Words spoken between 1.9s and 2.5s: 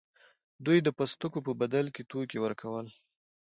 کې توکي